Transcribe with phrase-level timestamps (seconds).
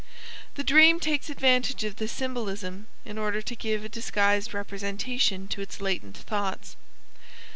[0.55, 5.61] The dream takes advantage of this symbolism in order to give a disguised representation to
[5.61, 6.75] its latent thoughts.